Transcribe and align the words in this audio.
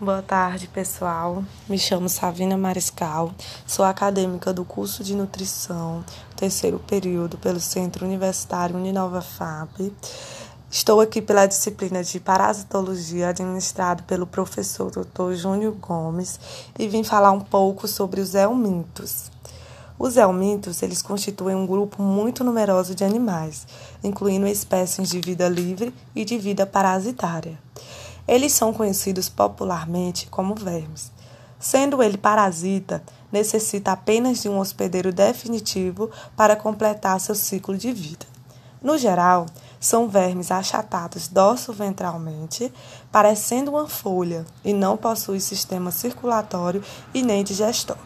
Boa 0.00 0.20
tarde, 0.20 0.66
pessoal. 0.66 1.44
Me 1.68 1.78
chamo 1.78 2.08
Savina 2.08 2.58
Mariscal, 2.58 3.32
sou 3.64 3.84
acadêmica 3.84 4.52
do 4.52 4.64
curso 4.64 5.04
de 5.04 5.14
nutrição, 5.14 6.04
terceiro 6.34 6.80
período, 6.80 7.38
pelo 7.38 7.60
Centro 7.60 8.04
Universitário 8.04 8.74
Uninova 8.74 9.22
FAP. 9.22 9.92
Estou 10.68 11.00
aqui 11.00 11.22
pela 11.22 11.46
disciplina 11.46 12.02
de 12.02 12.18
parasitologia 12.18 13.28
administrada 13.28 14.02
pelo 14.02 14.26
professor 14.26 14.90
Dr. 14.90 15.32
Júnior 15.34 15.74
Gomes 15.74 16.40
e 16.76 16.88
vim 16.88 17.04
falar 17.04 17.30
um 17.30 17.40
pouco 17.40 17.86
sobre 17.86 18.20
os 18.20 18.34
helmintos. 18.34 19.30
Os 19.96 20.16
helmintos, 20.16 20.82
eles 20.82 21.02
constituem 21.02 21.54
um 21.54 21.64
grupo 21.64 22.02
muito 22.02 22.42
numeroso 22.42 22.96
de 22.96 23.04
animais, 23.04 23.64
incluindo 24.02 24.48
espécies 24.48 25.08
de 25.08 25.20
vida 25.20 25.48
livre 25.48 25.94
e 26.16 26.24
de 26.24 26.36
vida 26.36 26.66
parasitária. 26.66 27.56
Eles 28.26 28.52
são 28.52 28.72
conhecidos 28.72 29.28
popularmente 29.28 30.26
como 30.28 30.54
vermes. 30.54 31.12
Sendo 31.58 32.02
ele 32.02 32.18
parasita, 32.18 33.02
necessita 33.30 33.92
apenas 33.92 34.42
de 34.42 34.48
um 34.48 34.58
hospedeiro 34.58 35.12
definitivo 35.12 36.10
para 36.36 36.56
completar 36.56 37.20
seu 37.20 37.34
ciclo 37.34 37.76
de 37.76 37.92
vida. 37.92 38.26
No 38.82 38.98
geral, 38.98 39.46
são 39.80 40.08
vermes 40.08 40.50
achatados 40.50 41.28
dorso-ventralmente, 41.28 42.72
parecendo 43.10 43.70
uma 43.70 43.88
folha, 43.88 44.44
e 44.64 44.72
não 44.72 44.96
possuem 44.96 45.40
sistema 45.40 45.90
circulatório 45.90 46.82
e 47.12 47.22
nem 47.22 47.42
digestório. 47.42 48.02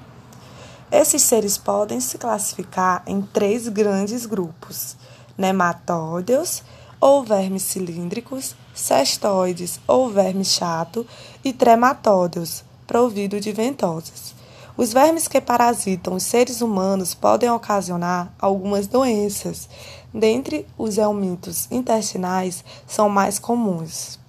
Esses 0.91 1.22
seres 1.22 1.58
podem 1.58 2.00
se 2.00 2.16
classificar 2.16 3.02
em 3.06 3.20
três 3.20 3.69
grandes 3.69 4.24
grupos: 4.24 4.96
nematódeos, 5.36 6.62
ou 7.00 7.22
vermes 7.22 7.62
cilíndricos, 7.62 8.54
cestoides 8.74 9.80
ou 9.86 10.10
verme 10.10 10.44
chato 10.44 11.06
e 11.44 11.52
trematódeos, 11.52 12.64
provido 12.86 13.40
de 13.40 13.52
ventosas. 13.52 14.34
Os 14.77 14.92
vermes 14.92 15.27
que 15.27 15.40
parasitam 15.40 16.14
os 16.14 16.22
seres 16.22 16.60
humanos 16.60 17.12
podem 17.12 17.50
ocasionar 17.50 18.32
algumas 18.38 18.86
doenças. 18.86 19.68
Dentre 20.14 20.64
os 20.78 20.96
helmintos 20.96 21.66
intestinais, 21.70 22.64
são 22.86 23.08
mais 23.08 23.40
comuns. 23.40 24.20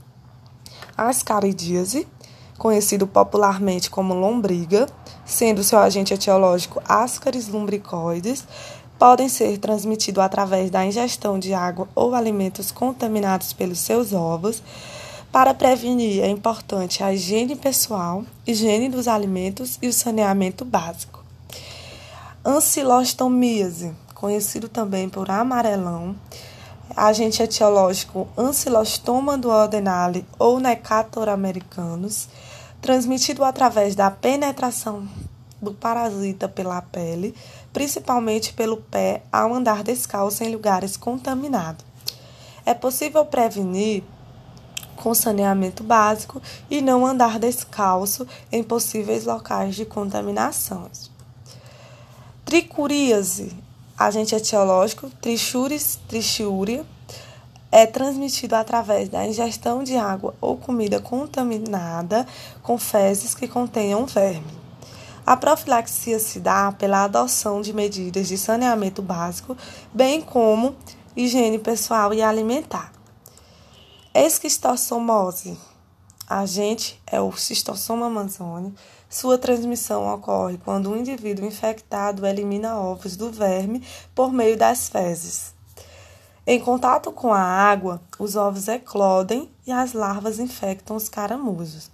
A 0.98 1.08
ascaridíase, 1.08 2.08
conhecido 2.58 3.06
popularmente 3.06 3.92
como 3.92 4.16
lombriga, 4.16 4.88
sendo 5.23 5.64
seu 5.64 5.78
agente 5.78 6.16
etiológico 6.16 6.81
Ascaris 6.83 7.48
lumbricoides, 7.48 8.44
podem 9.00 9.30
ser 9.30 9.58
transmitidos 9.58 10.22
através 10.22 10.69
da 10.69 10.86
ingestão 10.86 11.39
de 11.39 11.53
água 11.53 11.88
ou 11.95 12.14
alimentos 12.14 12.69
contaminados 12.69 13.53
pelos 13.53 13.80
seus 13.80 14.11
ovos. 14.11 14.61
Para 15.31 15.53
prevenir, 15.53 16.22
é 16.22 16.28
importante 16.28 17.02
a 17.02 17.14
higiene 17.14 17.55
pessoal, 17.55 18.25
higiene 18.45 18.89
dos 18.89 19.08
alimentos 19.08 19.80
e 19.81 19.88
o 19.88 19.94
saneamento 19.94 20.66
básico. 20.66 21.23
Ancilostomíase, 22.44 23.94
conhecido 24.14 24.67
também 24.67 25.08
por 25.08 25.31
amarelão, 25.31 26.16
agente 26.95 27.42
etiológico 27.42 28.27
Ancilostoma 28.38 29.38
duodenale 29.38 30.25
ou 30.38 30.59
Necator 30.59 31.30
americanus, 31.30 32.27
transmitido 32.81 33.45
através 33.45 33.95
da 33.95 34.11
penetração 34.11 35.08
do 35.62 35.74
parasita 35.74 36.48
pela 36.48 36.82
pele, 36.82 37.36
principalmente 37.74 38.54
pelo 38.54 38.78
pé 38.78 39.24
ao 39.32 39.54
andar 39.54 39.84
descalço 39.84 40.44
em 40.44 40.52
lugares 40.52 40.96
contaminados. 40.98 41.86
É 42.66 42.74
possível 42.74 43.26
prevenir 43.26 44.04
com 44.96 45.14
saneamento 45.14 45.84
básico 45.84 46.42
e 46.70 46.82
não 46.82 47.06
andar 47.06 47.40
descalço 47.40 48.28
em 48.52 48.62
possíveis 48.62 49.26
locais 49.26 49.76
de 49.76 49.86
contaminações. 49.86 51.10
Tricuríase, 52.46 53.56
agente 53.98 54.36
etiológico 54.36 55.10
Trichuris 55.22 56.00
trichiuria, 56.08 56.86
é 57.72 57.86
transmitido 57.86 58.56
através 58.56 59.10
da 59.10 59.26
ingestão 59.26 59.83
de 59.83 59.95
água 59.95 60.33
ou 60.42 60.58
comida 60.58 61.00
contaminada 61.00 62.26
com 62.64 62.78
fezes 62.78 63.36
que 63.36 63.48
contenham 63.48 64.06
verme. 64.06 64.69
A 65.30 65.38
profilaxia 65.38 66.17
se 66.17 66.40
dá 66.40 66.72
pela 66.72 67.04
adoção 67.04 67.62
de 67.62 67.72
medidas 67.72 68.28
de 68.28 68.36
saneamento 68.36 69.00
básico, 69.00 69.56
bem 69.94 70.22
como 70.22 70.76
higiene 71.16 71.60
pessoal 71.60 72.12
e 72.16 72.20
alimentar. 72.23 72.92
Esquistossomose. 74.12 75.56
Agente 76.28 77.00
é 77.06 77.22
o 77.22 77.32
Cistossoma 77.32 78.08
amazônico. 78.08 78.76
Sua 79.08 79.38
transmissão 79.38 80.12
ocorre 80.12 80.58
quando 80.66 80.89
um 80.89 80.98
indivíduo 80.98 81.45
infectado 81.45 82.26
elimina 82.26 82.80
ovos 82.80 83.16
do 83.16 83.32
verme 83.32 83.86
por 84.16 84.34
meio 84.34 84.58
das 84.58 84.89
fezes. 84.89 85.54
Em 86.44 86.60
contato 86.60 87.12
com 87.12 87.32
a 87.32 87.39
água, 87.39 88.02
os 88.18 88.36
ovos 88.36 88.68
eclodem 88.68 89.48
e 89.68 89.72
as 89.72 89.94
larvas 89.94 90.39
infectam 90.39 90.95
os 90.95 91.08
caramujos. 91.08 91.92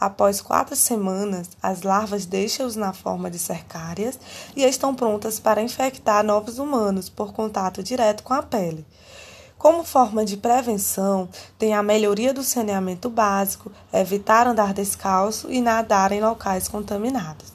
Após 0.00 0.40
quatro 0.40 0.76
semanas, 0.76 1.50
as 1.60 1.82
larvas 1.82 2.24
deixam-os 2.24 2.76
na 2.76 2.92
forma 2.92 3.28
de 3.28 3.38
cercárias 3.38 4.18
e 4.54 4.62
estão 4.62 4.94
prontas 4.94 5.40
para 5.40 5.60
infectar 5.60 6.24
novos 6.24 6.58
humanos 6.58 7.08
por 7.08 7.32
contato 7.32 7.82
direto 7.82 8.22
com 8.22 8.32
a 8.32 8.42
pele. 8.42 8.86
Como 9.58 9.82
forma 9.82 10.24
de 10.24 10.36
prevenção, 10.36 11.28
tem 11.58 11.74
a 11.74 11.82
melhoria 11.82 12.32
do 12.32 12.44
saneamento 12.44 13.10
básico, 13.10 13.72
evitar 13.92 14.46
andar 14.46 14.72
descalço 14.72 15.50
e 15.50 15.60
nadar 15.60 16.12
em 16.12 16.20
locais 16.20 16.68
contaminados. 16.68 17.52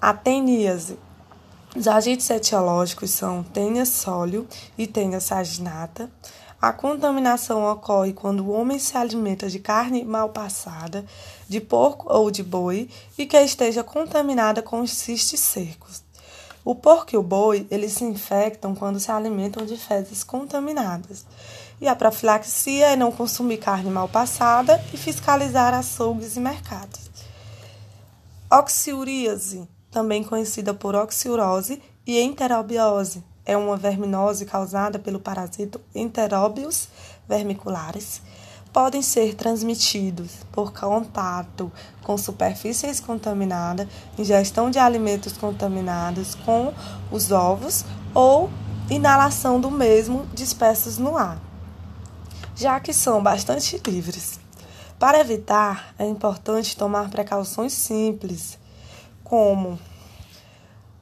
A 0.00 0.14
teníase. 0.14 0.98
Os 1.76 1.86
agentes 1.86 2.30
etiológicos 2.30 3.10
são 3.10 3.42
tênia 3.42 3.84
sólio 3.84 4.48
e 4.78 4.86
tênia 4.86 5.20
saginata. 5.20 6.10
A 6.60 6.72
contaminação 6.72 7.70
ocorre 7.70 8.12
quando 8.12 8.40
o 8.40 8.50
homem 8.50 8.80
se 8.80 8.96
alimenta 8.96 9.48
de 9.48 9.60
carne 9.60 10.04
mal 10.04 10.30
passada, 10.30 11.04
de 11.48 11.60
porco 11.60 12.12
ou 12.12 12.32
de 12.32 12.42
boi, 12.42 12.90
e 13.16 13.26
que 13.26 13.40
esteja 13.40 13.84
contaminada 13.84 14.60
com 14.60 14.80
os 14.80 14.90
cistes 14.90 15.38
secos. 15.38 16.02
O 16.64 16.74
porco 16.74 17.14
e 17.14 17.16
o 17.16 17.22
boi, 17.22 17.64
eles 17.70 17.92
se 17.92 18.04
infectam 18.04 18.74
quando 18.74 18.98
se 18.98 19.10
alimentam 19.10 19.64
de 19.64 19.76
fezes 19.76 20.24
contaminadas. 20.24 21.24
E 21.80 21.86
a 21.86 21.94
profilaxia 21.94 22.88
é 22.88 22.96
não 22.96 23.12
consumir 23.12 23.58
carne 23.58 23.88
mal 23.88 24.08
passada 24.08 24.84
e 24.92 24.96
fiscalizar 24.96 25.72
açougues 25.72 26.36
e 26.36 26.40
mercados. 26.40 27.08
Oxiuríase, 28.50 29.68
também 29.92 30.24
conhecida 30.24 30.74
por 30.74 30.96
oxiurose 30.96 31.80
e 32.04 32.20
enterobiose, 32.20 33.22
é 33.48 33.56
uma 33.56 33.78
verminose 33.78 34.44
causada 34.44 34.98
pelo 34.98 35.18
parasito 35.18 35.80
Enterobius 35.94 36.86
vermiculares. 37.26 38.20
Podem 38.70 39.00
ser 39.00 39.34
transmitidos 39.34 40.32
por 40.52 40.70
contato 40.70 41.72
com 42.02 42.18
superfícies 42.18 43.00
contaminadas, 43.00 43.88
ingestão 44.18 44.70
de 44.70 44.78
alimentos 44.78 45.32
contaminados 45.32 46.34
com 46.34 46.74
os 47.10 47.32
ovos 47.32 47.86
ou 48.14 48.50
inalação 48.90 49.58
do 49.58 49.70
mesmo 49.70 50.26
dispersos 50.34 50.98
no 50.98 51.16
ar, 51.16 51.40
já 52.54 52.78
que 52.78 52.92
são 52.92 53.22
bastante 53.22 53.80
livres. 53.86 54.38
Para 54.98 55.20
evitar, 55.20 55.94
é 55.98 56.04
importante 56.04 56.76
tomar 56.76 57.08
precauções 57.08 57.72
simples, 57.72 58.58
como 59.24 59.78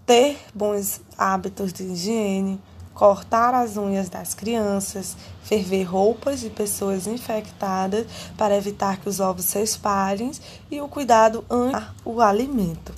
ter 0.06 0.38
bons 0.54 1.00
hábitos 1.18 1.72
de 1.72 1.82
higiene, 1.82 2.62
cortar 2.94 3.52
as 3.52 3.76
unhas 3.76 4.08
das 4.08 4.32
crianças, 4.32 5.16
ferver 5.42 5.82
roupas 5.82 6.40
de 6.40 6.48
pessoas 6.48 7.06
infectadas 7.08 8.06
para 8.38 8.56
evitar 8.56 8.98
que 8.98 9.08
os 9.08 9.20
ovos 9.20 9.44
se 9.44 9.60
espalhem 9.60 10.30
e 10.70 10.80
o 10.80 10.88
cuidado 10.88 11.44
antes 11.50 11.82
o 12.04 12.20
alimento. 12.22 12.94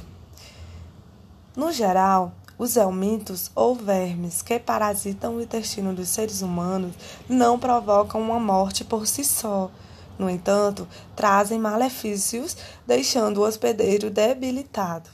No 1.57 1.73
geral, 1.73 2.33
os 2.59 2.77
helmintos 2.77 3.51
ou 3.55 3.75
vermes 3.75 4.43
que 4.43 4.59
parasitam 4.59 5.37
o 5.37 5.43
intestino 5.43 5.95
dos 5.95 6.09
seres 6.09 6.43
humanos 6.43 6.95
não 7.29 7.59
provocam 7.59 8.21
uma 8.21 8.39
morte 8.39 8.85
por 8.85 9.07
si 9.07 9.25
só. 9.25 9.71
No 10.19 10.29
entanto, 10.29 10.87
trazem 11.17 11.59
malefícios, 11.59 12.57
deixando 12.87 13.39
o 13.39 13.45
hospedeiro 13.45 14.11
debilitado. 14.11 15.09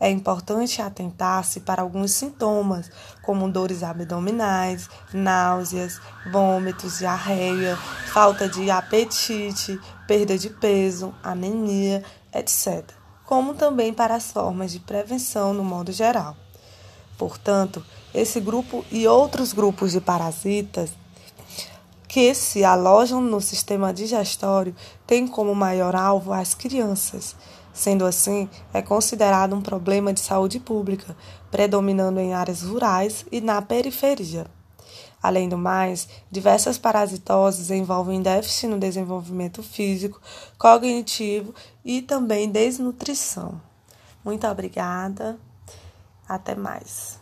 É 0.00 0.08
importante 0.10 0.80
atentar-se 0.80 1.60
para 1.60 1.82
alguns 1.82 2.12
sintomas, 2.12 2.90
como 3.22 3.50
dores 3.50 3.82
abdominais, 3.82 4.88
náuseas, 5.12 6.00
vômitos, 6.32 7.00
diarreia, 7.00 7.76
falta 8.10 8.48
de 8.48 8.70
apetite, 8.70 9.78
perda 10.08 10.38
de 10.38 10.48
peso, 10.48 11.14
anemia, 11.22 12.02
etc., 12.32 12.82
como 13.26 13.52
também 13.52 13.92
para 13.92 14.14
as 14.14 14.32
formas 14.32 14.72
de 14.72 14.80
prevenção 14.80 15.52
no 15.52 15.62
modo 15.62 15.92
geral. 15.92 16.34
Portanto, 17.18 17.84
esse 18.14 18.40
grupo 18.40 18.82
e 18.90 19.06
outros 19.06 19.52
grupos 19.52 19.92
de 19.92 20.00
parasitas 20.00 20.90
que 22.08 22.34
se 22.34 22.64
alojam 22.64 23.20
no 23.20 23.40
sistema 23.40 23.92
digestório 23.92 24.74
têm 25.06 25.28
como 25.28 25.54
maior 25.54 25.94
alvo 25.94 26.32
as 26.32 26.54
crianças. 26.54 27.36
Sendo 27.80 28.04
assim, 28.04 28.46
é 28.74 28.82
considerado 28.82 29.56
um 29.56 29.62
problema 29.62 30.12
de 30.12 30.20
saúde 30.20 30.60
pública, 30.60 31.16
predominando 31.50 32.20
em 32.20 32.34
áreas 32.34 32.60
rurais 32.60 33.24
e 33.32 33.40
na 33.40 33.62
periferia. 33.62 34.46
Além 35.22 35.48
do 35.48 35.56
mais, 35.56 36.06
diversas 36.30 36.76
parasitoses 36.76 37.70
envolvem 37.70 38.20
déficit 38.20 38.66
no 38.66 38.78
desenvolvimento 38.78 39.62
físico, 39.62 40.20
cognitivo 40.58 41.54
e 41.82 42.02
também 42.02 42.50
desnutrição. 42.50 43.58
Muito 44.22 44.46
obrigada. 44.46 45.38
Até 46.28 46.54
mais. 46.54 47.19